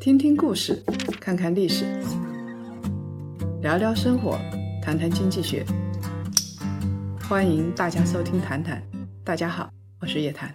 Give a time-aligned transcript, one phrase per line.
[0.00, 0.82] 听听故事，
[1.20, 1.84] 看看历史，
[3.60, 4.38] 聊聊生活，
[4.82, 5.64] 谈谈经济学。
[7.28, 8.78] 欢迎大家收听《谈谈》，
[9.22, 9.68] 大家好，
[10.00, 10.54] 我是叶檀。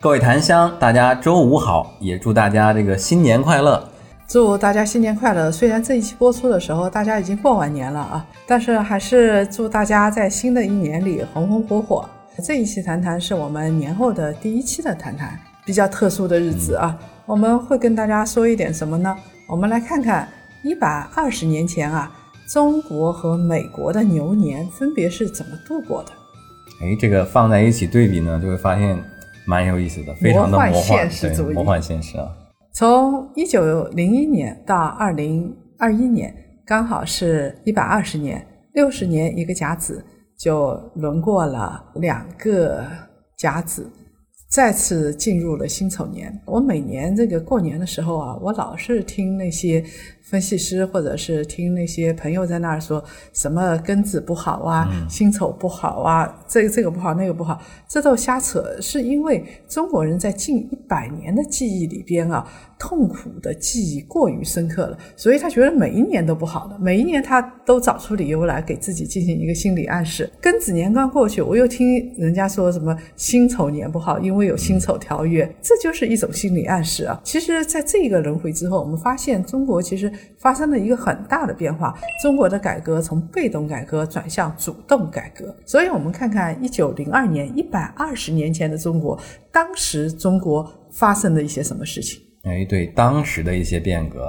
[0.00, 3.89] 各位檀香，大家周五好，也祝大家这个新年快乐。
[4.30, 5.50] 祝大家新年快乐！
[5.50, 12.08] 虽然这一期播出的时候大家已经过完年了啊，但是还是祝大家在新的一年里红红火火。
[12.44, 16.96] 这一期谈谈是我们年后的第一期的谈谈，比较特殊的日子啊，
[17.26, 19.16] 我们会跟大家说一点什么呢？
[19.48, 20.28] 我们来看看
[20.62, 22.08] 一百二十年前啊，
[22.46, 26.12] 中国和美国的牛年分别是怎么度过的。
[26.82, 28.96] 哎，这个放在一起对比呢，就会发现
[29.44, 32.28] 蛮有意思的，非常的魔幻，对，魔幻现实啊。
[32.72, 40.04] 从一九零一年到二零二一年，刚好是一百二十年，六十年一个甲子，
[40.38, 42.84] 就轮过了两个
[43.36, 43.90] 甲子，
[44.48, 46.32] 再次进入了辛丑年。
[46.46, 49.84] 我每年这个过年的时候啊，我老是听那些。
[50.30, 58.64] 分析师或者是听那些朋友在那儿说什么庚子不好啊，辛丑不好啊，这个这个不好那个不好，这都瞎扯。
[58.80, 62.46] 是因为中国人在近一百年的记忆里边啊，
[62.78, 70.30] 痛苦的记忆过于深刻了，所以他觉得每一年都不好的，每一年他都找出理由来给自己进行一个心理暗示。
[70.40, 77.20] 庚子年刚过去，我又听人家说什么辛丑年不好，因为有辛丑条约，这就是一种心理暗示啊。
[77.24, 80.08] 其实，在这个轮回之后，我们发现中国其实。
[80.38, 85.54] 发生了一个很大的变化，中国的改革从被动改革转向主动改革。
[85.66, 89.18] 所以，我们看看一九零二年，一百二十年前的中国，
[89.52, 92.20] 当时中国发生了一些什么事情？
[92.44, 94.26] 哎，对，当时的一些变革，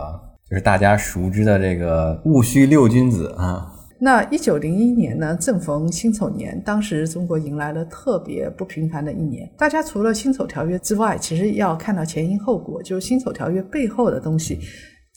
[0.49, 3.67] 就是大家熟知的这个戊戌六君子啊。
[4.03, 9.47] 那一九零一年呢，正逢辛丑年，当时中国迎来了特别不平凡的一年。
[9.55, 14.59] 大家除了辛丑条约之外，其实要看到前因后果，就是辛丑条约背后的东西。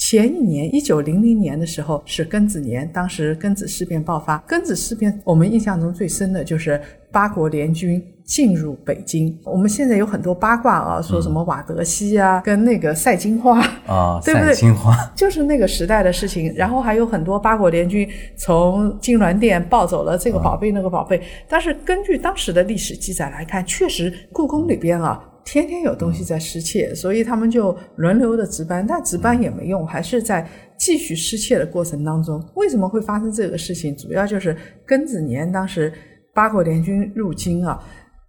[0.06, 4.38] 前一年，一九零零年的时候是庚子年，当时庚子事变爆发。
[4.46, 6.78] 庚子事变，我们印象中最深的就是
[7.10, 9.34] 八国联军进入北京。
[9.44, 14.52] 我们现在有很多八卦啊，说什么瓦德西啊，跟那个赛金花啊， 对不对？
[14.52, 16.52] 赛金花就是那个时代的事情。
[16.54, 18.06] 然后还有很多八国联军
[18.36, 21.22] 从金銮殿抱走了这个宝贝那个宝贝。
[21.48, 25.30] 但是根据当时的历史记载来看，确实故宫里边啊。
[25.44, 32.42] 天天有东西在失窃，所以他们就轮流的值班，但值班也没用，还是在继续失窃的过程当中。
[32.54, 33.94] 为什么会发生这个事情？
[33.96, 34.56] 主要就是
[34.86, 35.92] 庚子年，当时
[36.32, 37.82] 八国联军入京啊。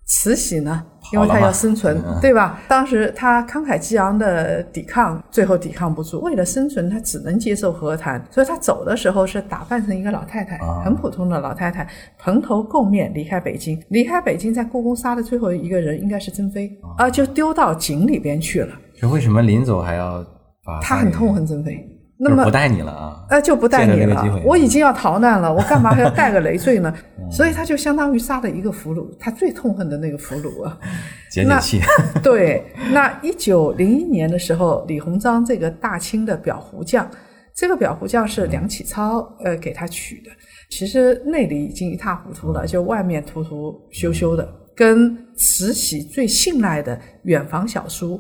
[0.08, 2.62] 慈禧呢，因为她要生存，对吧？
[2.68, 8.24] 当时她慷慨激昂的抵抗，最后抵抗不住，为了生存，她只能接受和谈。
[8.30, 11.88] 所以她走的时候是打扮成一个老太太，很普通的老太太，
[12.20, 13.82] 蓬头垢面离开北京。
[13.90, 18.76] 离开北京，在故宫杀的最后一个人应该是珍妃啊，就丢到井里边去了。
[18.96, 20.24] 就为什么临走还要
[20.64, 20.80] 把？
[20.82, 21.84] 他很痛恨珍妃。
[22.18, 23.26] 那么不带你了啊？
[23.30, 24.42] 呃，就不带你了。
[24.46, 26.94] 我已经要逃难了，我干嘛还要带个累赘呢？
[27.30, 30.78] 所以他就相当于杀了一个俘虏，他最痛恨的那个俘虏啊。
[31.30, 31.82] 解解气。
[32.24, 37.10] 对，那一九零一年的时候，李鸿章这个大清的裱糊匠，
[37.54, 40.32] 这个裱糊匠是梁启超呃给他取的，
[40.70, 48.18] 其实内里已经一塌糊涂了，就外面涂涂修修的，跟慈禧最信赖的远房小叔。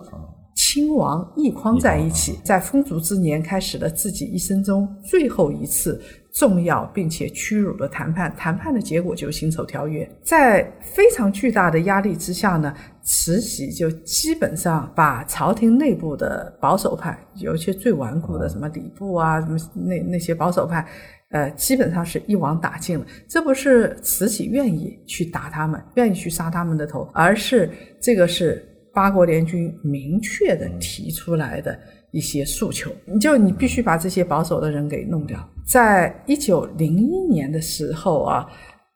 [0.75, 5.97] 亲王奕匡在一起，在风烛之年开始了自己一生中最后一次
[6.33, 8.35] 重要并且屈辱的谈判。
[8.35, 10.05] 谈判的结果就是辛丑条约。
[10.21, 20.85] 在非常巨大的压力之下呢，慈禧就基本上把朝廷内部的保守派，尤其最顽固的什么礼部啊，什么那那些保守派，
[21.29, 23.05] 呃，基本上是一网打尽了。
[23.29, 27.71] 这不是慈禧愿意去打他们，愿意去杀他们的头，而是
[28.01, 28.69] 这个是。
[28.95, 31.77] 八国联军明确的提出来的
[32.11, 35.37] 一些诉求，你就你必须把这些保守的人给弄掉。
[35.67, 38.47] 在一九零一年的时候啊，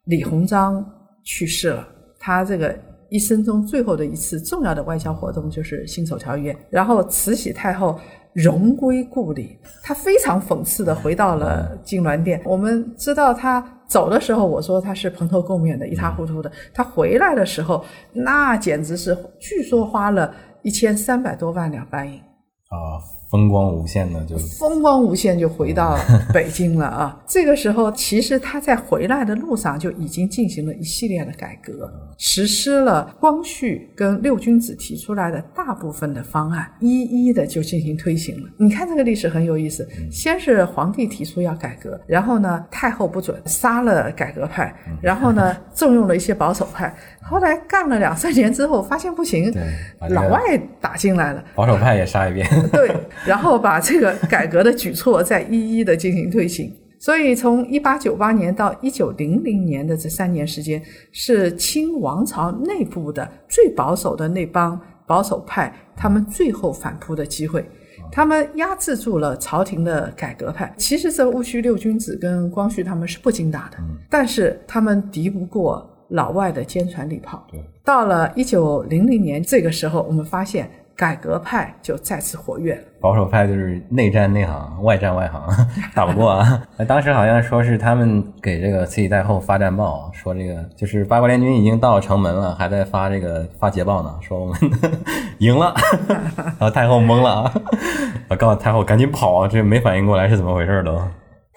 [0.06, 0.84] 李鸿章
[1.24, 1.88] 去世了，
[2.18, 2.74] 他这个
[3.10, 8.00] 一生中最后的一次重要的外交活动就是辛丑条约，然后慈禧太后。
[8.34, 12.42] 荣归故里，他非常讽刺的回到了金銮殿。
[12.46, 16.52] 我们知道他走的时候，我说他是蓬头垢面的，一塌糊涂的。
[16.74, 17.84] 他回来的时候，
[18.14, 22.14] 那简直是，据说花了一千三百多万两白银。
[22.14, 26.00] 啊，风光无限的就风光无限就回到
[26.34, 27.22] 北京了啊！
[27.28, 38.50] 这个时候，其实他在回来的路上就已经进行了一系列的改革，实施了光绪跟六君子提出来的大部分的方案，一一的就进行推行了。
[38.58, 46.92] 你看这个历史很有意思，先是皇帝提出要改革，然后呢太后不准，杀了改革派，然后呢 重用了一些保守派，
[47.22, 49.54] 后来干了两三年之后，发现不行，
[50.10, 50.40] 老外
[50.82, 52.90] 打进来了，保守派也杀一遍， 对。
[53.26, 60.82] 然后把这个改革的举措再一一的进行推行，所以从一八九八年到一九零零年的这三年时间，
[61.12, 67.64] 是清王朝内部的最保守的那帮保守派他们最后反扑的机会，
[68.12, 70.74] 他们压制住了朝廷的改革派。
[70.78, 73.78] 其实这戊戌六君子跟光绪他们是不经打的，
[74.10, 77.46] 但是他们敌不过老外的坚船利炮。
[77.84, 80.70] 到了一九零零年这个时候，我们发现。
[81.00, 85.42] 改革派就再次活跃了，保守派就是内战内行，外战外行，
[85.96, 86.62] 打不过啊。
[86.86, 94.58] 当时好像说是他们给这个慈禧太后发战报，说这个就是八国联军已经到城门了，还在发这个发捷报呢， 说我们
[95.38, 95.74] 赢了。
[96.10, 97.44] 然后太后懵了
[98.28, 101.02] 啊，告诉太后赶紧跑啊，这没反应过来是怎么回事都。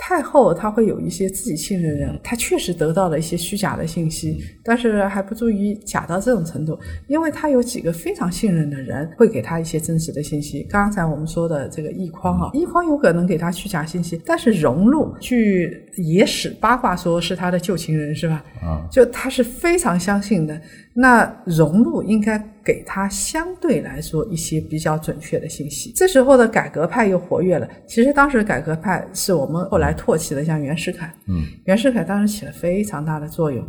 [0.04, 6.76] 太后她会有一些自己信任的人，她确实得到了一些虚假的信息，但是还不足以假到这种程度，
[7.06, 10.66] 因为她有几个非常信任的人会给她一些真实的信息。
[10.68, 18.44] 刚才我们说的这个奕匡啊，奕匡有可能给她虚假信息，但是荣禄据野史八卦说是他的旧情人是吧？
[18.60, 20.60] 啊，就他是非常相信的。
[20.94, 25.92] 那融入应该给他相对来说一些比较准确的信息。
[25.96, 27.68] 这时候的改革派又活跃了。
[27.86, 31.12] 其实当时改革派是我们后来唾弃的，像袁世凯。
[31.28, 33.64] 嗯，袁世凯当时起了非常大的作用。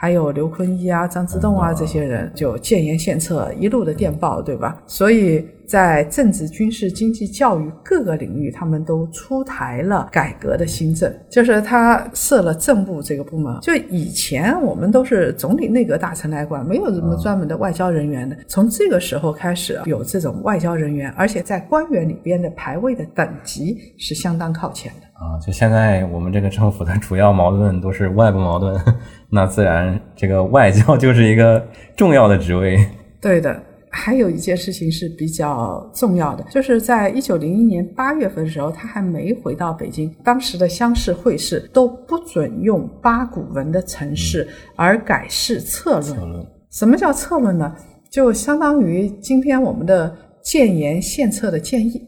[0.00, 4.80] 还有刘坤一啊、张之洞啊这些人，就建言献策，一路的电报，对吧？
[4.86, 11.12] 所以在政治、军事、经济、教育各个领域，他们都出台了改革的新政。
[11.28, 13.58] 就是他设了政部这个部门。
[13.60, 18.34] 就以前我们都是总理内阁大臣来管，没有什么专门的外交人员的。
[18.48, 25.06] 从这个时候开始有这种外交人员，而且在官员里边的排位的等级是相当靠前的。
[25.18, 28.80] 啊，就现在我们这个政府的主要矛盾都是外部矛盾，
[29.28, 31.62] 那自然这个外交就是一个
[31.94, 32.78] 重要的职位。
[33.20, 46.46] 对的，还有一件事情是比较重要的，就是在一九零一年八月份的时候，他还没回到北京，当时的乡试会试都不准用八股文的程式，而改试策论。
[46.70, 47.74] 什么叫策论呢？
[48.10, 52.02] 就相当于今天我们的建言献策的建议。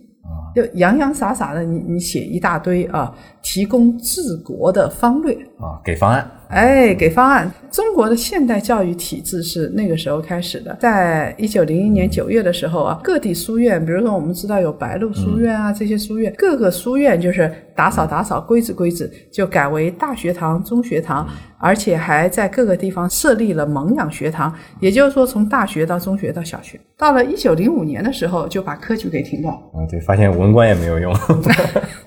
[0.53, 6.29] 就洋洋洒洒的，你你写一大堆啊，提供治国的方略啊，给方案。
[6.51, 7.51] 哎，给方案。
[7.71, 21.29] 中国的现代教育体制是那个时候开始的，在一九零一年九月的时候啊，各地书院，比如说我们知道有白鹿书院啊，这些书院，各个书院就是打扫打扫，规制规制，就改为大学堂、中学堂，
[21.61, 26.81] 而且还在各个地方设立了蒙养学堂，也就是说，从大学到中学到小学。
[26.99, 29.53] 到了一九零五年的时候，就把科举给停掉。
[29.53, 31.15] 啊，对，发现文官也没有用。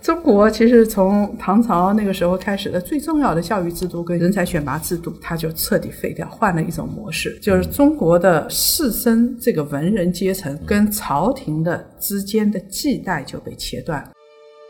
[0.04, 14.12] 中国其实从唐朝那个时候开始的最重要的教育制度跟人才选拔制度，它就彻底废掉，换了一种模式，就是中国的士绅这个文人阶层跟朝廷的之间的系带就被切断了。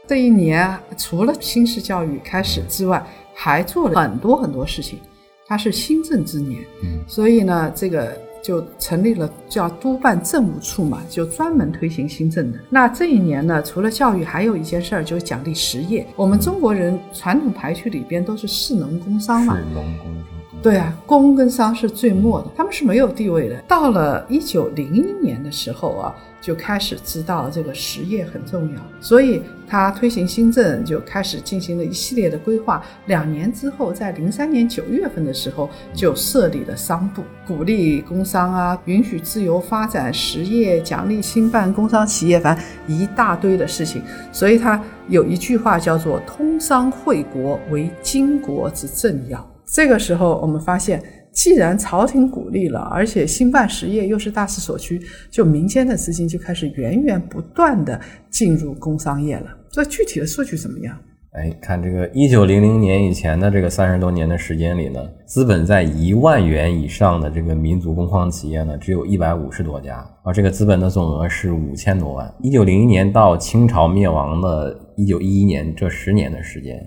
[0.08, 3.04] 这一年除了新式教育开始之外，
[3.34, 5.00] 还做了很多很多事情。
[5.48, 6.62] 它是新政之年，
[7.08, 8.16] 所以呢，这个。
[8.44, 12.60] 就成立了叫督办政务处嘛，就专门推行新政的。
[12.70, 16.06] 那这一年呢，除了教育，还有一件事儿，就是奖励实业。
[16.18, 20.24] 我们中国人传统排序里边都是士农工商嘛，士农工商。
[20.62, 23.56] 对啊，工跟商是最末的，他们是没有地位的。
[23.68, 26.14] 到了一九零一年的时候啊。
[26.44, 32.84] 就开始知道这个实业很重要，所以他推行新政就开始进行了一系列的规划。
[33.06, 44.04] 两年之后，在零三年九月份的时候，就设立了商部，鼓励工商啊，允许自由发展实业，奖励兴办工商企业，反正一大堆的事情。
[44.34, 49.50] 所以他有一句话叫做“通商惠国，为经国之政要”。
[49.66, 51.02] 这个时候，我们发现。
[51.34, 58.00] 既然朝廷鼓励了，而且兴办实业又是大势所趋，就民间的资金就开始源源不断的
[58.30, 59.48] 进入工商业了。
[59.72, 60.96] 这具体的数据怎么样？
[61.32, 72.32] 哎，看这个一九零零年以前的这个三十多年的时间里呢，资本在一万元以上的这个民族工矿企业呢，只有一百五十多家，而这个资本的总额是五千多万。
[72.44, 76.80] 一九零一年到清朝灭亡的一九一一年这十年的时间，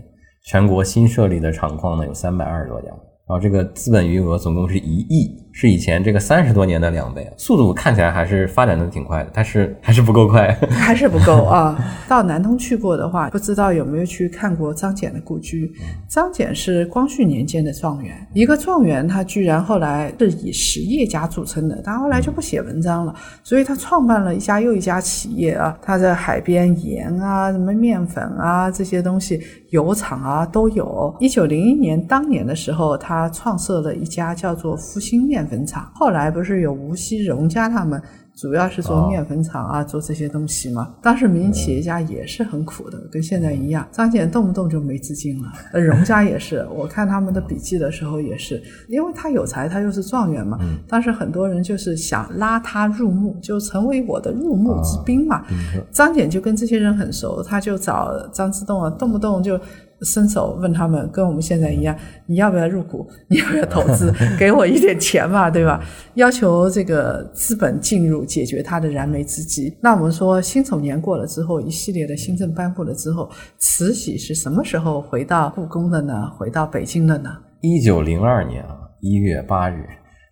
[0.45, 2.89] 全国新设立的厂矿呢有三百二十多家。
[3.29, 10.55] 然后这个资本余额总共是一亿，是以前这个三十多年的两倍，速度看起来还是发展的挺快的，但是还是不够快。
[10.69, 11.75] 还是不够啊！
[12.07, 15.73] 到南通去过的话，不知道有没有去看过张謇的故居。
[16.11, 25.75] 张謇是光绪年间的状元，一个状元他居然后来是以实业家著称的，他后来就不写文章了，所以他创办了一家又一家企业啊。
[25.81, 31.17] 他在海边盐啊、什么面粉啊这些东西，油厂啊都有。
[31.19, 35.46] 一九零一年当年的时候，他创设了一家叫做复兴面。
[35.47, 38.01] 粉厂后来不是有无锡荣家他们，
[38.35, 40.95] 主要是做面粉厂啊，做这些东西嘛。
[41.03, 43.87] 当时民营企业家也是很苦的，跟现在一样。
[43.91, 46.67] 张謇动不动就没资金了，荣家也是。
[46.75, 50.59] 我看他们的笔记的时候也是，因为他有才，他又是状元嘛。
[50.87, 55.45] 当时很多人就是想拉他入幕，就成为我的入幕之宾嘛。
[55.91, 59.59] 张謇就跟这些人很熟，他就找张之洞啊，动不动就。
[60.03, 63.09] 伸手问他们，跟我们现在一样，你要不要入股？
[63.29, 64.13] 你要不要投资？
[64.39, 65.83] 给我一点钱嘛，对吧？
[66.15, 69.77] 要求这个资本进入，解决他的燃眉之急。
[69.81, 76.31] 那我们说辛丑年过了之后，一系列的新政颁布了之后，慈禧是什么时候回到故宫的呢？
[76.37, 77.31] 回到北京的呢？
[77.61, 79.85] 一九零二年啊，一月八日，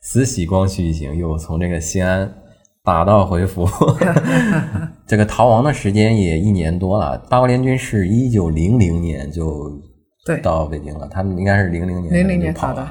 [0.03, 2.31] 慈禧光绪一行又从这个西安。
[2.85, 3.67] 打道回府，
[5.09, 7.17] 这个逃亡的时间也一年多了。
[7.31, 9.73] 八国联军是一九零零年就
[10.43, 12.87] 到北京了，他们应该是零零年零零年跑的。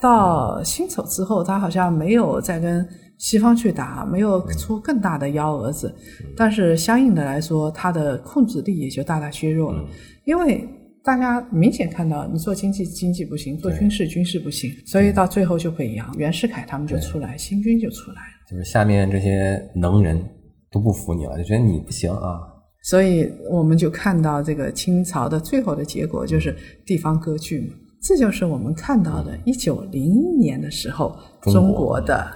[0.00, 2.84] 到辛丑之后，他好像没有再跟
[3.18, 5.94] 西方去打，没有出更大的幺蛾子。
[6.36, 9.80] 但是相应的来说，他的控制力也就大大削弱了，
[10.24, 10.68] 因为
[11.04, 18.16] 大家明显看到，你做经济经济不行，做军事军事不行，所以到最后就北洋袁世凯他们就出来，新军就出来。
[18.16, 18.35] 了。
[18.50, 20.22] 就是下面这些能人
[20.70, 22.40] 都不服你了，就觉得你不行啊，
[22.82, 32.26] 所以我们就看到这个清朝的最后的结果就是地方割据嘛，这就是我们看到的一九零一年的时候中国的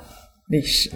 [0.49, 0.91] 历史。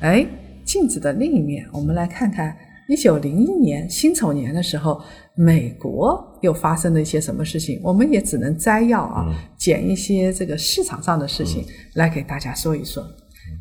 [0.00, 0.26] 哎，
[0.64, 2.56] 镜子的另一面，我们来看看
[2.88, 5.00] 一九零一年辛丑年的时候。
[5.34, 7.80] 美国又发生了一些什么事情？
[7.82, 13.02] 我们也只能摘要啊，捡一些这个市场上的事情来给大家说一说。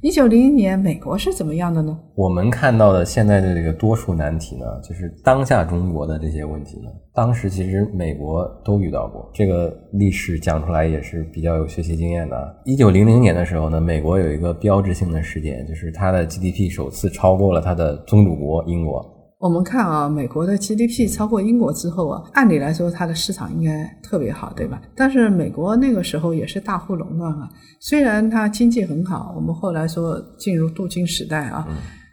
[0.02, 1.98] 一九零一年，美国是怎么样的呢？
[2.16, 9.30] 我们看到的现在的这个多数难题呢，就是当下中国的这些问题呢，当时其实美国都遇到过。
[9.34, 12.62] 这个历史讲出来也是比较有学习经验的。
[12.64, 19.11] 一九零零年的时候呢，美国有一个标志性的事件，就是它的 GDP 首次超过了它的宗主国英国。
[19.42, 24.80] 我们看啊，美国的 GDP 超过英国之后啊，按理来说它的市场应该特别好，对吧？
[24.96, 31.68] 但是美国那个时候也是大户垄断啊，虽然它经济很好，我们后来说进入镀金时代啊，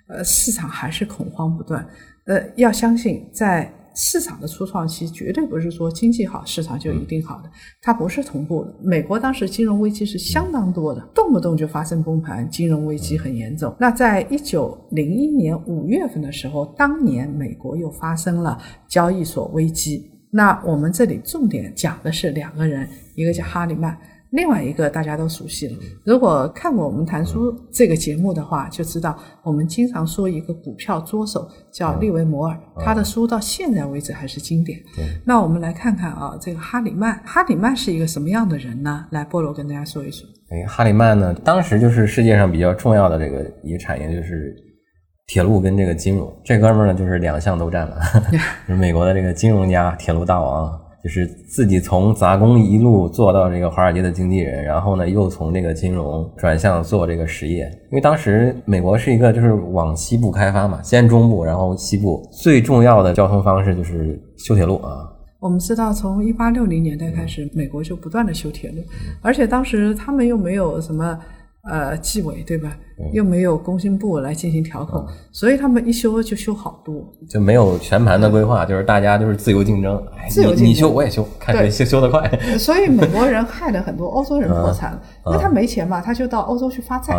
[0.09, 1.87] 呃，市场还是恐慌不断。
[2.25, 3.71] 呃，要相信在。
[4.01, 7.51] 市场的初创期绝对不是说经济好市场就一定好的，
[7.83, 8.73] 它不是同步的。
[8.81, 13.75] 美国当时金融危机是相当多的，动不动就发生崩盘，金融危机很严重。
[13.81, 20.09] 那在一九零一年五月份的时候，当年美国又发生了交易所危机。
[20.31, 23.99] 那我们这里重点讲的是两个人，一个叫哈里曼。
[24.31, 34.79] 另外一个大家都熟悉了，如果看过我们谈书这个节目的话，就知道我们经常说一个股票作手叫利维摩尔，他的书到现在为止还是经典。
[35.25, 39.07] 那我们来看看啊，这个哈里曼，哈里曼是一个什么样的人呢？
[39.13, 40.29] 来，菠萝跟大家说一说。
[40.51, 44.55] 哎，哈里曼呢，当时就是世界上比较重要的这个一个产业就是
[45.27, 47.99] 铁路跟这个金融，这哥们儿呢就是两项都占了，
[48.67, 50.79] 是美国的这个金融家、铁路大王。
[51.09, 57.65] 就是自己从杂工一路做到这个华尔街的经纪人，然后呢，又从这个金融转向做这个实业。
[57.91, 65.11] 因为当时美国是一个就是往西部开发嘛，先中部，然后西部，最重要的交通方式就是修铁路啊。
[65.41, 68.83] 我们知道，从一八六零年代开始，美国就不断的修铁路，
[69.23, 71.19] 而且当时他们又没有什么。
[71.69, 72.77] 呃，纪委对吧？
[73.13, 82.29] 又没有工信部来进行调控，所以他们一修就修好多，就没有全盘的规划，就是大家就是自由竞争，自由竞争，你修我也修， 看谁修修得快。
[82.59, 87.15] 所以美国人害了很多欧洲人破产了，因为他没钱嘛，他就到欧洲去发债，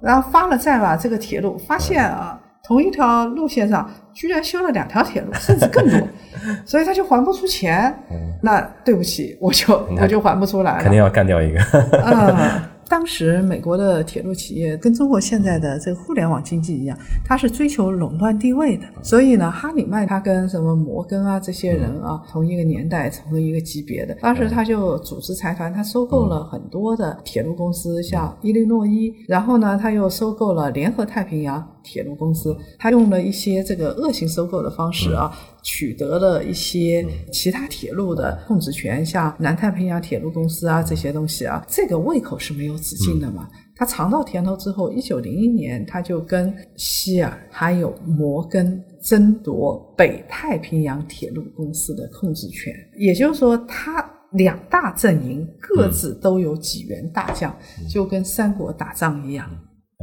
[0.00, 5.98] 然后发了债吧，这个铁路发现啊，同一条路线上居然修了两条铁路，甚至更多，
[6.64, 7.92] 所以他就还不出钱。
[8.40, 11.58] 那对不起，我就我就还不出来了，肯定要干掉一个。
[12.04, 12.62] 嗯。
[12.94, 18.84] 当时美国的铁路企业跟中国现在的这个互联网经济一样，它是追求垄断地位的。
[19.02, 31.68] 所以呢，哈里曼他跟什么摩根啊这些人啊，同一个年代、同一个级别的，当时他就组织财团，他收购了很多的铁路公司，像伊利诺伊，然后呢，他又收购了联合太平洋。
[31.84, 35.30] 铁路公司，他用了一些这个恶性收购的方式啊，
[35.62, 43.48] 取得了一些其他铁路的控制权，像南太平洋铁路公司啊这些东西啊，这个胃口是没有止境的嘛。
[43.76, 54.10] 他尝到甜头之后，一九零一年他就跟希尔还有摩根争夺北太平洋铁路公司的控制权，也就是说他。
[54.34, 57.56] 两大阵营各自都有几员大将，
[57.88, 59.48] 就跟三国打仗一样。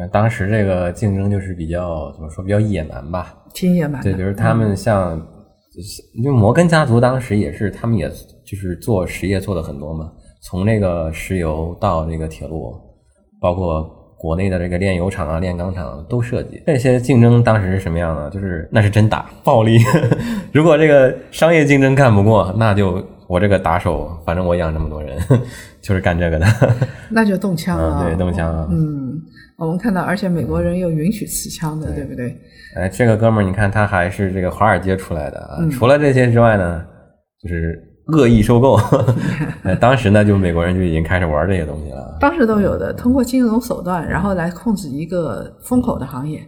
[0.02, 3.36] 呃，当时这个竞争就是比较怎么说，比较野蛮吧？
[3.54, 4.02] 挺野蛮。
[4.02, 5.16] 对，比如他们像，
[6.16, 8.10] 因为摩根家族当时也是，他们也
[8.44, 12.74] 就是做实业做的很多嘛，从这个石油到这个铁路，
[13.40, 13.84] 包括
[14.18, 16.64] 国内的这个炼油厂啊、炼钢厂都涉及。
[16.66, 18.28] 这些竞争当时是什么样的？
[18.32, 19.78] 就是那是真打，暴力。
[20.52, 23.06] 如果这个商业竞争干不过，那就。
[23.28, 25.18] 我这个打手，反正我养这么多人，
[25.82, 26.46] 就是干这个的，
[27.10, 28.04] 那就动枪了。
[28.06, 28.68] 对，动枪。
[28.70, 29.01] 嗯，
[29.62, 32.36] 我们看到，而且美国人又允许持枪的，对不对？
[32.76, 35.68] 哎，这个哥们儿，你看他还是这个华尔街出来的。
[35.72, 36.84] 除了这些之外呢，
[37.44, 38.76] 就是恶意收购。
[39.80, 42.18] 当时呢，就美国人就已经开始玩这些东西了。
[42.20, 46.40] 当时都有的，通过金融手段，然后来控制一个风口的行业。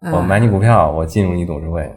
[0.00, 1.90] 对，我买你股票，我进入你董事会。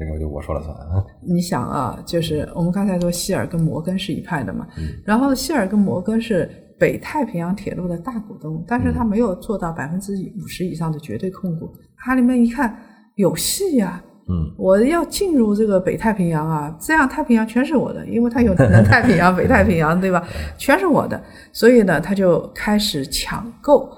[0.00, 1.02] 这个就我说了算啊！
[1.26, 4.64] 你想啊，就是我们刚才说希尔跟摩根是一派的嘛，
[5.04, 6.48] 然后希尔跟摩根是
[6.78, 11.72] 北太平洋铁路的大股东，但是他没有做到百分之五十以上的绝对控股。
[11.96, 12.74] 哈里曼一看
[13.16, 20.22] 有戏呀，嗯，我要进入这个北太平洋啊，这样太平洋全是我的，因为他有南太平洋、 北太平洋，对吧？
[20.56, 21.20] 全是我的，
[21.52, 23.90] 所以呢，他就开始抢购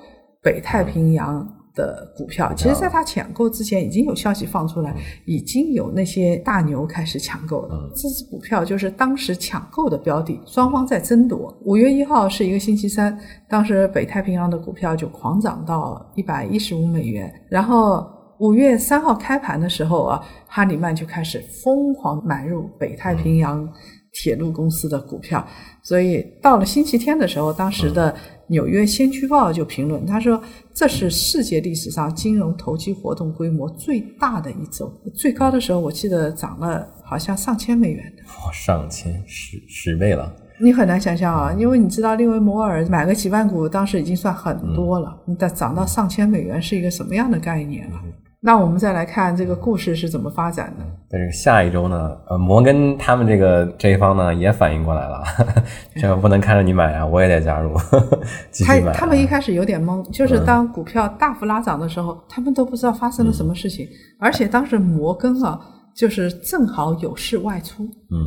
[0.42, 1.46] 北太平洋。
[1.74, 7.90] 的股票，其实，在他抢购之前，已经有消息放出来，已经有那些大牛开始抢购了。
[7.94, 11.56] 这只股票就是当时抢购的标的，双方在争夺。
[11.64, 13.16] 五月一号是一个星期三，
[13.48, 17.32] 当时北太平洋的股票就狂涨到一百一十五美元。
[17.48, 18.04] 然后
[18.40, 23.68] 五月三号开盘的时候啊，哈里曼就开始疯狂买入北太平洋
[24.12, 25.46] 铁路公司的股票。
[25.82, 28.14] 所以到了星期天的时候，当时的。
[28.50, 30.42] 纽约先驱报就评论，他说
[30.74, 40.34] 这是世界历史上金融投机活动规模最大的一周，最高的时候我记得涨了好像上千美元的，哇，上千十十倍了。
[40.60, 48.02] 你很难想象啊，因为你知道利维摩尔买个几万股当时已经算很多了，你再涨到上千美元是一个什么样的概念啊？
[48.42, 50.84] 那我们再来看这个故事是怎么发展的。
[51.10, 55.22] 在这个下一周呢，呃，摩根他们这个这一方呢也反应过来了，
[55.96, 57.76] 这不能看着你买啊，我也得加入，
[58.50, 58.92] 继续买。
[58.94, 63.86] 他们一开始有点懵，就是当股票大幅拉涨的时候，他们都不知道发生了什么事情，
[64.18, 65.60] 而且当时摩根啊，
[65.94, 68.24] 就是正好有事外出，嗯，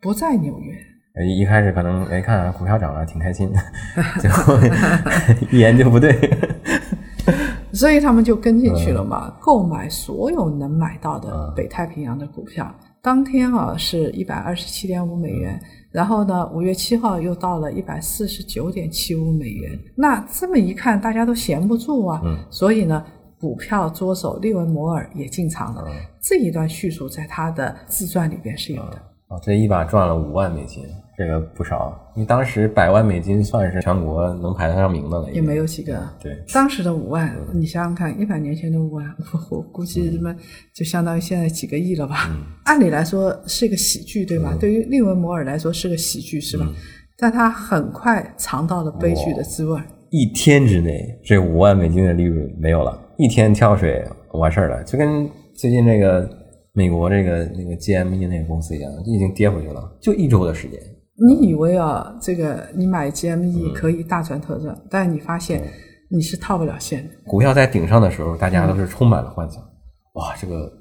[0.00, 0.74] 不在纽约。
[1.36, 3.52] 一开始可能哎看股票涨了挺开心，
[4.20, 4.56] 最后
[5.50, 6.18] 一研究不对。
[7.72, 12.72] 所以他们就跟进去了嘛，购买所有能买到的北太平洋的股票。
[13.02, 15.58] 当天啊是一百二十七点五美元，
[15.90, 19.78] 然后呢五月七号又到了一百四十九点七五美元。
[19.96, 23.02] 那这么一看，大家都闲不住啊，所以呢
[23.40, 25.86] 股票捉手利文摩尔也进场了。
[26.20, 29.00] 这一段叙述在他的自传里边是有的。
[29.30, 30.84] 啊，这一把赚了五万美金。
[31.16, 36.02] 这个不少，因为当时百万美金算是全国能排得上名的了，也没有几个。
[36.18, 39.04] 对，当时的五万，你想想看，一百年前的五万，
[39.50, 40.34] 我估计他们
[40.74, 42.34] 就相当于现在几个亿了吧？
[42.64, 44.56] 按理来说是个喜剧，对吧？
[44.58, 46.66] 对于利文摩尔来说是个喜剧，是吧？
[47.18, 49.78] 但他很快尝到了悲剧的滋味。
[50.08, 56.26] 一天之内，这五万美金的利润没有了，一天跳水完事儿了，就跟最近这个
[56.80, 60.80] 美国这个那个 GME 那个公司一样，已经跌回去了，就一周的时间。
[61.28, 65.62] 你以为啊，这个你买 GME 可以大赚特赚，但你发现
[66.08, 67.10] 你是套不了现的。
[67.26, 69.62] 股票在顶上的时候，大家都是充满了幻想，
[70.14, 70.72] 哇，这个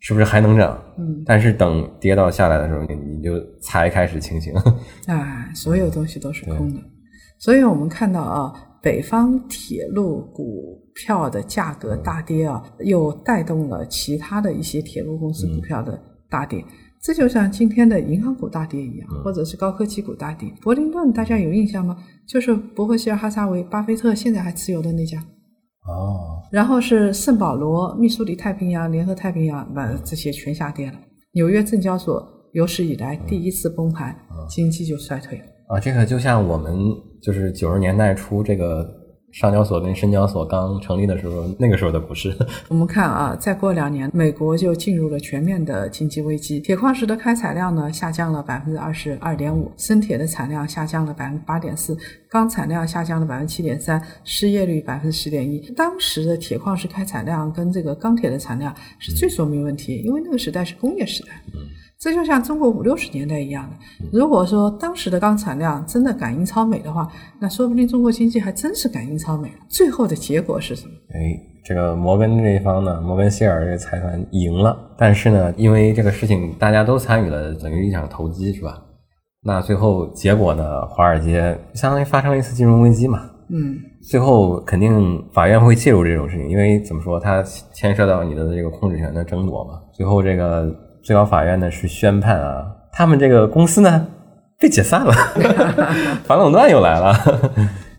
[0.00, 0.76] 是不是还能涨？
[0.98, 1.22] 嗯。
[1.24, 4.52] 但是等跌到下来的时候，你你就才开始清醒。
[5.06, 6.80] 哎，所有东西都是空的。
[7.38, 8.52] 所以我们看到啊，
[8.84, 16.62] 北方铁路股票的价格大跌啊，又带动了其他的一些铁路公司股票的大跌。
[17.02, 20.52] 这就像今天的银行股大跌一样，或者是高科技股大跌。
[20.60, 21.96] 柏林顿大家有印象吗？
[22.28, 25.18] 就是伯克希尔哈撒韦，巴菲特现在还持有的那家。
[25.86, 26.42] 哦。
[26.52, 30.98] 然后是圣保罗、密苏里太平洋、联合太平洋，那这些全下跌了。
[31.32, 34.14] 纽约证交所有史以来第一次崩盘，
[34.48, 35.44] 经济就衰退了。
[35.68, 36.74] 啊，这个就像我们
[37.22, 38.86] 就是九十年代初这个
[39.32, 42.36] 上交所跟深交所刚成立的时候，那个时候的股市。
[42.68, 51.96] 我们看啊，再过两年，美国就进入了全面的经济危机，铁矿石的开采量呢下降了百分之二十二点五，生铁的产量下降了百分之八点四，
[52.28, 55.58] 钢产量下降了百分之七点三，失业率百分之十点一。
[55.74, 61.30] 当时的铁矿石开采量跟这个钢铁的产量是最说明问题，因为那个时代是工业时代。
[62.04, 63.76] 这就像中国五六十年代一样的，
[64.12, 67.08] 如果说当时的钢产量真的赶英超美的话，
[67.40, 69.54] 那说不定中国经济还真是赶英超美了。
[69.70, 70.92] 最后的结果是什么？
[71.14, 78.82] 哎，这个摩根这一方呢，摩根希尔这个财团赢了，但是呢，因为这个事情大家都参与了，等于一场投机，是吧？
[79.42, 83.22] 那最后结果呢，华尔街相当于发生了一次金融危机嘛。
[83.48, 89.80] 嗯，最后肯定法院会介入这种事情，因为怎么说，它牵涉到你的这个控制权的争夺嘛。
[89.94, 90.70] 最后这个。
[91.04, 94.06] 最高法院呢是宣判啊，他们这个公司呢
[94.58, 95.12] 被解散了，
[96.24, 97.14] 反垄断又来了。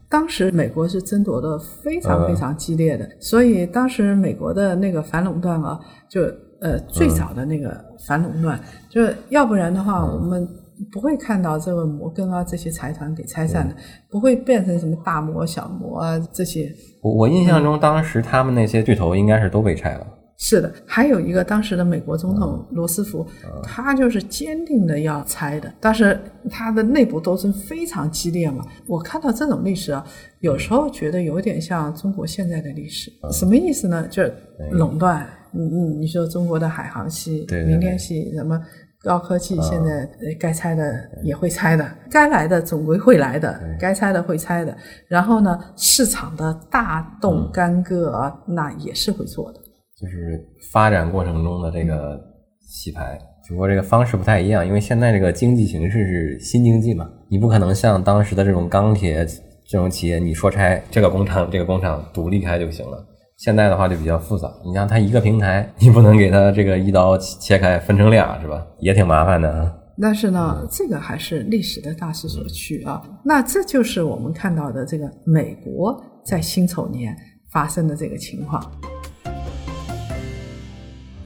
[0.09, 6.21] 当时美国是争夺的非常非常激烈的，所以当时美国的那个反垄断啊，就
[6.61, 7.75] 呃最早的那个
[8.07, 10.47] 反垄断，就要不然的话，我们
[10.91, 13.75] 不会看到这个摩根啊这些财团给拆散的，
[14.09, 16.71] 不会变成什么大摩、小摩啊这些。
[17.01, 20.07] 我我印象中，当时他们那些巨头应该是都被拆了。
[20.37, 23.25] 是的，还有一个当时的美国总统罗斯福，
[23.63, 26.19] 他就是坚定的要拆的，但是
[26.49, 28.65] 他的内部斗争非常激烈嘛。
[28.85, 30.05] 我看到这种历史啊，
[30.41, 34.07] 有时候觉得有点像中国现在的历史，什么意思呢？
[34.09, 34.33] 就是
[34.71, 35.25] 垄断。
[35.57, 38.59] 你你你说中国的海航系、对明天系什么
[39.01, 40.05] 高科技，现在
[40.37, 40.93] 该拆的
[41.23, 44.75] 也会拆的，该来的总归会来的，该拆的会拆的。
[45.07, 49.61] 然后呢，市场的大动干戈啊，那也是会做的。
[50.05, 50.39] 就是
[50.71, 52.19] 发展过程中的这个
[52.61, 59.25] 洗牌，只不过这个方式不太一样，因为现在这个经济形势是新经济嘛，你不可能像当时的这种钢铁
[59.67, 63.05] 这种企业，你说拆这个工厂，这个工厂独立开就行了。
[63.37, 68.65] 现在的话就比较复杂，你像它一个平台，你不能给它这个一刀切开分成俩，是吧？
[68.79, 69.73] 也挺麻烦的啊。
[70.01, 73.01] 但是呢，这个还是历史的大势所趋啊。
[73.23, 77.15] 那这就是我们看到的这个美国在辛丑年
[77.49, 78.61] 发生的这个情况。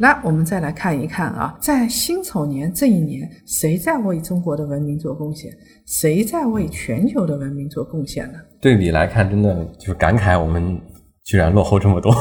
[0.02, 5.52] 那我们再来看一看啊，在辛丑年这一年，谁在为中国的文明做贡献？
[5.86, 8.40] 谁在为全球的文明做贡献呢？
[8.62, 10.80] 对比来看，真的就是感慨，我们
[11.26, 12.14] 居然落后这么多。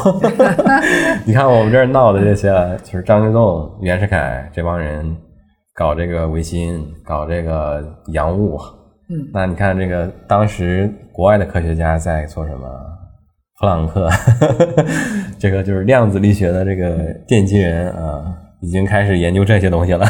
[1.24, 2.50] 你看我们这儿闹的这些，
[2.82, 5.16] 就是张之洞、袁世凯这帮人
[5.72, 8.58] 搞这个维新，搞这个洋务。
[9.08, 12.68] 嗯，那你看这个当时国外的科学家在做什么？
[13.58, 14.08] 普朗克，
[15.38, 18.24] 这个就是量子力学的这个奠基人啊，
[18.60, 20.06] 已经开始研究这些东西了。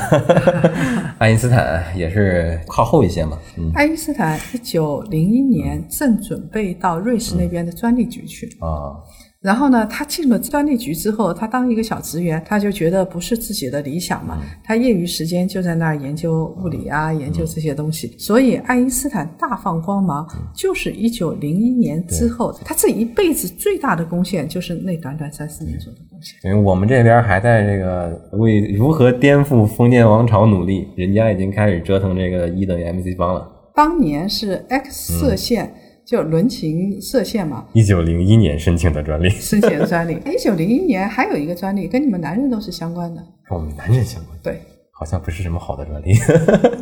[1.18, 3.38] 爱因斯坦也是靠后一些嘛。
[3.74, 8.92] 爱因斯坦一九零一年正准备到瑞士那边的专利局去啊。
[9.40, 14.36] 然后呢，他进了专利局之后，他当一个小职员，他就觉得不是自己的理想嘛。
[14.64, 18.16] 他业余时间就在那儿研究物理啊，研究这些东西。
[18.18, 26.50] 所以爱因斯坦大放光芒，就是一九零一年之后，他这一辈子最大的贡献就是那短短三四年做的贡献。
[26.50, 33.48] 因为我们这边还在这个为如何颠覆封建王朝努力，人家已经开始折腾这个一等于 MC 方了。
[33.72, 35.72] 当年是 X 射线。
[36.08, 40.18] 就伦琴射线嘛，一九零一年申请的专利，申请的专利。
[40.24, 44.34] 一九零一年还有一个专利，跟你们男人都是相关的，跟我们男人相关。
[44.42, 44.58] 对，
[44.90, 46.14] 好像不是什么好的专利。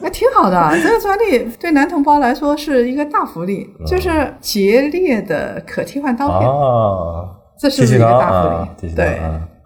[0.01, 6.49] 那 挺好的，这个专利对男同胞来说是一个大福利，就是节烈的可替换刀片。
[6.49, 8.95] 哦，这是一个大福利。
[8.95, 9.21] 对。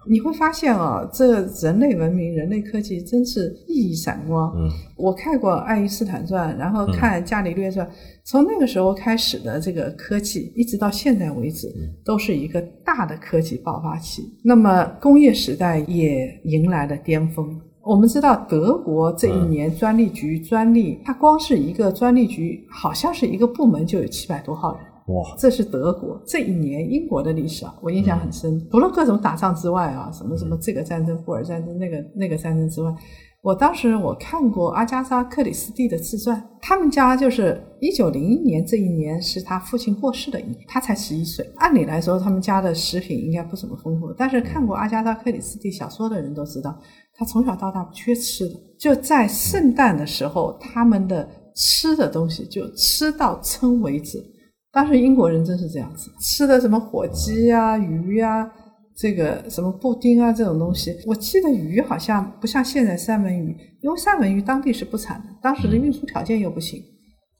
[0.09, 4.51] 你会发现啊，这人类文明、人类科技真是熠熠闪光。
[4.57, 7.85] 嗯，我看过《爱因斯坦传》，然后看《伽利略传》，
[8.23, 11.67] 从那个时候开始的这个科技，一直到现在为止，
[12.03, 14.23] 都是一个大的科技爆发期。
[14.43, 17.59] 那么工业时代也迎来了巅峰。
[17.83, 24.83] 我们知道，德国这一年专利局专利，它光是一个专利局，好像是一个部门就有七百多号人。
[25.07, 28.59] 哇，这是德国这一年英国的历史啊，我印象很深。
[28.69, 32.93] 除了各种打仗之外啊，什么什么这个战争、布尔战争、那个那个战争之外，
[33.41, 41.43] 我当时我看过阿加莎·克里斯蒂的自传，他们家就是一九零一年这一年是他父亲过世的一年，他才十一岁。
[41.55, 46.77] 按理来说，他们家的食品应该不怎么丰富，但是看过阿加莎·克里斯蒂小说的人都知道，
[47.15, 48.53] 他从小到大不缺吃的。
[48.77, 54.23] 就在圣诞的时候，他们的吃的东西就吃到撑为止。
[54.71, 58.49] 当时英国人真是这样子，吃的什么火鸡啊、鱼啊，
[58.95, 60.97] 这个什么布丁啊这种东西。
[61.05, 66.81] 我记得鱼好像不像现在三文鱼，因为三文鱼当地是不产的，当时的运输条件又不行，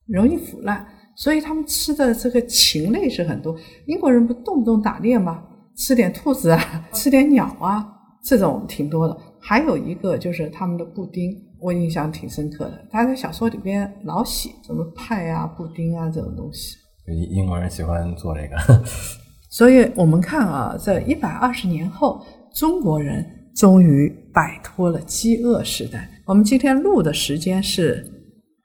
[0.08, 3.56] 容易腐烂，所以他们吃的这个禽类是很多。
[3.86, 5.41] 英国人不动不动打猎吗？
[5.78, 7.88] 吃点兔子啊，吃点鸟啊，
[8.26, 9.17] 这种挺多的。
[9.39, 12.86] 还有一个就是他们的布丁，我印象挺深刻的。
[12.91, 16.76] 他在小说里边老写什么派啊、布丁啊这种东西。
[17.08, 18.84] 英国人喜欢做这个，
[19.50, 26.08] 所以我们看啊，在一百二十年后，中国人终于摆脱了饥饿时代。
[26.26, 28.06] 我们今天录的时间是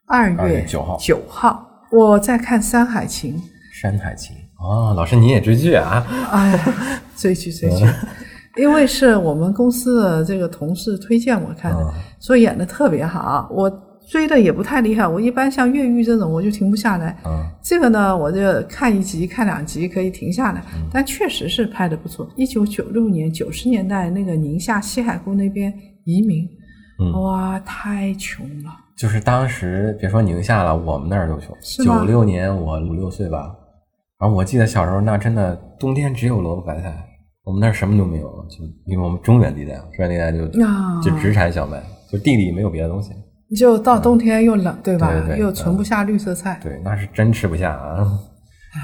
[0.07, 0.96] 二月九号。
[1.01, 3.37] 九号，我在看《山海情》。
[3.72, 6.07] 山海情哦，老师你也追剧啊？
[6.31, 6.59] 哎，
[7.16, 7.85] 追剧追剧。
[8.57, 13.51] 因为是我们公司的这个同事推荐我看的，所以演的特别好。
[13.53, 13.70] 我
[14.08, 17.16] 追的也不太厉害，我一般像越狱这种我就停不下来。
[17.62, 20.62] 这个呢，我就看一集、看两集可以停下来。
[20.92, 22.28] 但确实是拍的不错。
[22.36, 25.72] 一九九六年九十年代那个宁夏西海固那边
[26.04, 26.48] 移民，
[27.20, 28.70] 哇，太穷了。
[28.96, 31.54] 就是当时别说宁夏了，我们那儿都穷。
[31.84, 33.54] 九六年我五六岁吧，
[34.18, 36.96] 然后我记得小时候那真的冬天只有萝卜白菜。
[37.44, 40.46] 我们那儿什么都没有，就因为我们中原地带，中原地带就
[41.02, 43.12] 就只产小麦，就地里没有别的东西。
[43.54, 45.12] 就到冬天又冷，对吧？
[45.26, 46.59] 对又存不下绿色菜。
[46.62, 48.04] 对，那是真吃不下啊！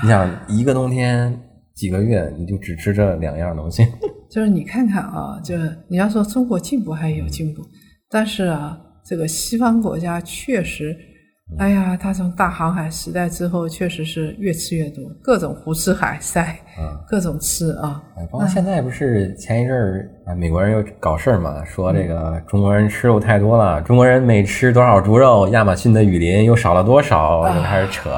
[0.03, 1.37] 你想一个冬天
[1.75, 3.85] 几个月，你就只吃这两样东西。
[4.31, 7.63] 就是你看看啊，就是你要说中国进步还有进步，
[8.11, 10.97] 但是啊，这个西方国家确实。
[11.59, 16.57] 哎呀，他从大航海时代之后，确实是越吃越多，各种胡吃海塞，
[17.07, 18.03] 各种吃啊。
[18.31, 28.11] 包括现在不是前一阵儿啊，美国人又搞事儿嘛，说这个中国人吃肉太多了，中国人每吃多少猪肉，亚马逊的雨林又少了多少，就开始扯。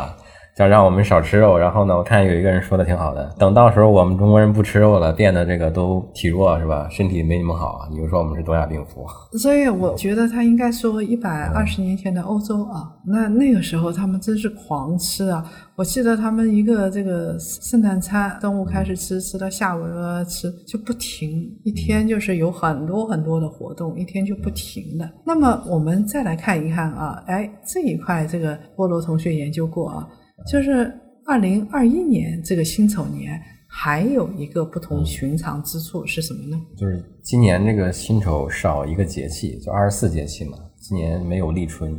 [0.57, 6.89] 想让我们少吃肉，然后呢，我看有一个人说的挺好的，等到时候我们中国人不吃肉了，变得这个都体弱是吧？
[6.89, 9.05] 身体没你们好，你就说我们是东亚病夫。
[9.37, 15.45] 所以我觉得他应该说一百二十年前的欧洲啊，那那个时候他们真是狂吃啊！
[15.75, 19.83] 我记得他们一个这个圣诞餐，中午开始吃，吃到下午
[20.29, 25.11] 吃就不停，一天就是有很多很多的活动，一天就不停的。
[25.27, 30.07] 那么我们再来看一看啊，哎，这一块这个菠萝同学研究过啊。
[30.47, 30.93] 就是
[31.27, 36.61] 二零二一年这个辛丑年，还有一个不同寻常之处是什么呢？
[36.77, 40.59] 就是今年这个辛丑少一个节气，就二十四节气嘛。
[40.79, 41.91] 今年没有立春，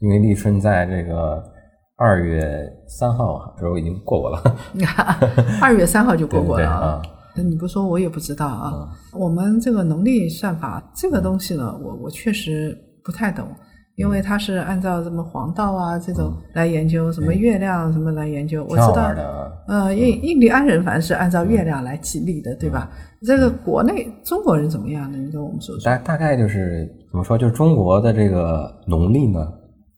[0.00, 1.42] 因为立春在这个
[1.96, 4.56] 二月三号时候已经过过了。
[5.60, 7.02] 二月三号就过过了啊？
[7.34, 8.88] 你不说我也不知道啊。
[9.12, 12.74] 我们这个农历算法这个东西呢，我我确实
[13.04, 13.46] 不太懂。
[13.96, 19.14] 因为他是按照什么黄道啊这种来研究，什么月亮什么来研究，我知道，
[19.66, 22.90] 呃，印印第安人反正是按照月亮来计历的，对吧？
[23.22, 25.16] 这个国内中国人怎么样呢？
[25.16, 25.84] 你跟我们说说。
[25.84, 27.38] 大大概就是怎么说？
[27.38, 29.50] 就是中国的这个农历呢，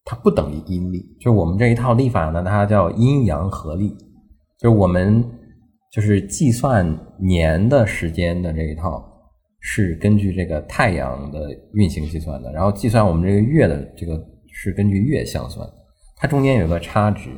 [0.05, 3.89] 它不等于阴历，就是我们这一套历法呢，它叫阴阳合历，
[4.59, 5.25] 就是我们
[5.93, 9.05] 就是计算年的时间的这一套。
[9.61, 14.19] 是根据这个太阳的运行计算的，然后计算我们这个月的这个
[14.53, 15.69] 是根据月相算，
[16.17, 17.31] 它中间有个差值，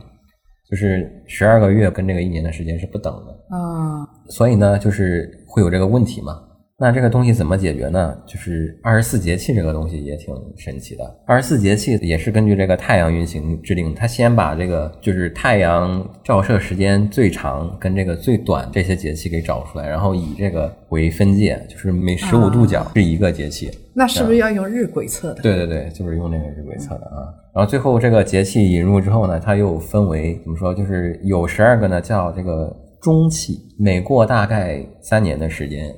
[0.71, 6.47] 就是十二个月跟这个一年的时间是不等的啊，所以呢，就是会有这个问题嘛。
[6.83, 8.17] 那这个东西怎么解决呢？
[8.27, 11.05] 就是二十四节气这个东西也挺神奇的。
[11.27, 23.71] 二十四节气也是根据这个太阳运行制定，它先把这个就是太阳照射时间最长跟这个最短这些节气给找出来，然后以这个为分界，就是每十五度角是一个节气。
[23.93, 25.43] 那是不是要用日晷测的？
[25.43, 27.29] 对对对，就是用那个日晷测的啊。
[27.55, 30.73] 然后最后这个节气引入之后呢，它又分为怎么说？
[30.73, 35.95] 就是有十二个呢，叫这个中气，每过大概三年的时间。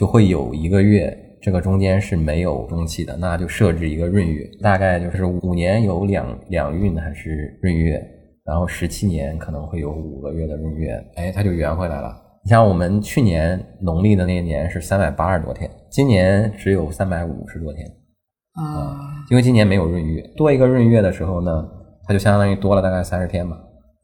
[0.00, 8.02] 就会有一个月，这个中间是没有中气的，那就设置一个闰月，大概就是五年有两两闰还是闰月，
[8.46, 12.16] 然后十七年可能会有五个月的闰月，哎，它就圆回来了。
[12.42, 17.86] 你像我们去年农历的那年是三百八十多天，今年只有三百五十多天
[18.54, 18.96] 啊，
[19.30, 21.68] 因为今年没有闰月，多一个闰月的时候呢，
[22.08, 23.54] 它就相当于多了大概三十天吧。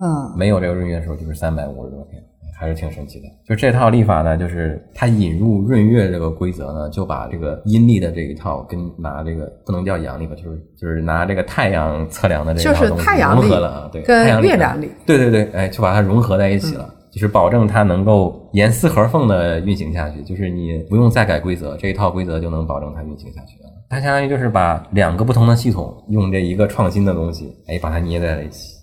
[0.00, 2.22] 嗯，没有这个闰月的时候就是三百五十多天。
[2.58, 28.75] 还是挺神奇的，就这套历法呢，就是它引入闰月这个规则呢，就把这个阴历的这一套跟拿这个不能叫阳历吧，就是就是拿这个太阳测量的这套东西融合了啊，对，跟月亮历，对对对，哎，就把它融合在一起了，就是保证它能够严丝合缝的运行下去，就是你不用再改规则，这一套规则就能保证它运行下去它相当于就是把两个不同的系统用这一个创新的东西，哎，把它捏在了一起。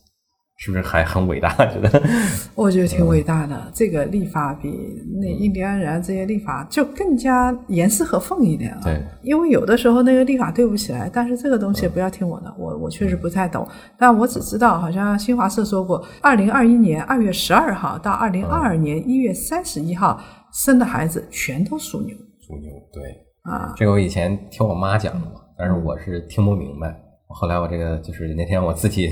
[0.55, 1.49] 是不是还很伟大？
[1.65, 2.01] 觉得
[2.55, 3.71] 我觉得挺伟大的。
[3.73, 4.69] 这个立法比
[5.19, 8.79] 那印第安人这些立法就更加严丝合缝一点啊。
[8.83, 13.67] 对，因为有的时候那个立法对不起来，但是这个东西不要听我的，我我确实不太懂。
[13.97, 20.21] 但我只知道，好像新华社说过，二零二一年二月十二号到二零二二年一月三十一号
[20.53, 23.03] 生的孩子全都属牛属牛，对
[23.51, 23.73] 啊。
[23.75, 26.95] 这个我以前听我妈讲的嘛，但是我是听不明白。
[27.27, 29.09] 后来我这个就是那天我自己。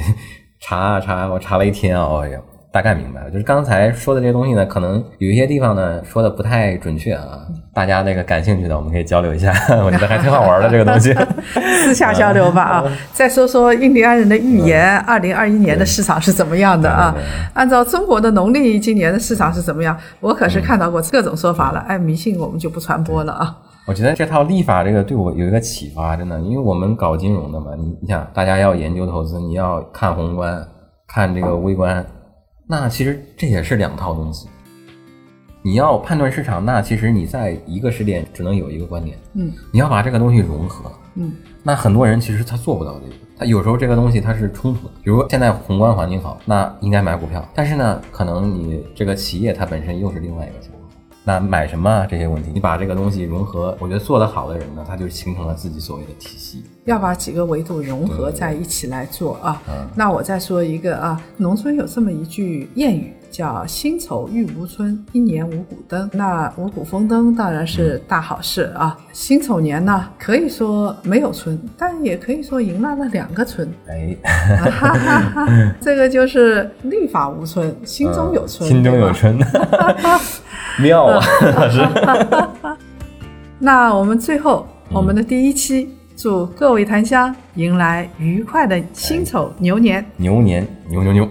[0.62, 2.40] 查啊查，我查了一天啊，哎呀，
[2.72, 3.30] 大概明白了。
[3.32, 7.40] 就是刚才说的这些东西呢，可能有一些地方呢说的不太准确啊。
[7.74, 9.52] 大家那个感兴趣的，我们可以交流一下，
[9.84, 11.16] 我觉得还挺好玩的这个东西。
[11.84, 12.84] 私下交流吧啊。
[13.12, 17.16] 再说说印第安人的预言，二零二一年的市场是怎么样的啊？
[17.54, 19.98] 按照中国的农历，今年的市场是怎么样？
[20.20, 21.80] 我可是看到过各种说法了。
[21.88, 23.58] 哎，迷信我们就不传播了啊。
[23.92, 30.66] 我觉得这套立法这个对我有一个启发，真的，因为我们搞金融的嘛，你你想，大家要研究投资，你要看宏观，
[31.10, 32.06] 看这个微观，
[32.70, 34.48] 那其实这也是两套东西。
[35.62, 44.94] 你要判断市场，那其实你在一个时点只能有一个观点，嗯，你要把这个东西融合，嗯，那很多人其实他做不到这个，他有时候这个东西它是冲突的。
[45.04, 50.81] 比如说现在宏观环境好，那应该买股票，但是呢，可能你这个企业它本身又是另外一个情况。
[51.24, 56.64] 那买什么这些问题，你把这个东西融合，我觉得做得好的人呢，他就形成了自己所谓的体系。
[56.86, 59.62] 要把几个维度融合在一起来做啊。
[59.96, 66.10] 那我再说一个啊，农村有这么一句谚语，叫“辛丑玉无春，一年五谷登”。
[66.14, 68.98] 那五谷丰登当然是大好事啊。
[69.14, 73.68] 辛丑年呢，可以说没有春，但也可以说迎来了两个春。
[73.88, 74.16] 哎，
[75.80, 79.38] 这个就是立法无春，心中有春，心中有春。
[80.80, 81.80] 妙啊， 老师。
[83.58, 91.30] 那我们最后，我们的第一期，祝各位檀香迎来愉快的辛丑牛年，牛年牛牛牛。